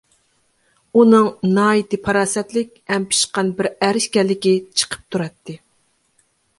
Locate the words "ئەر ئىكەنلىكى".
3.75-4.59